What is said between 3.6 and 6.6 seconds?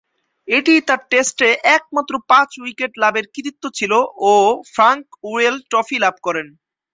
ছিল ও Frank Worrell trophy লাভ করেন।